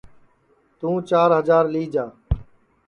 توں 0.79 0.95
چِار 1.09 1.29
ہجار 1.37 1.65
لی 1.73 1.83
جا 1.93 2.05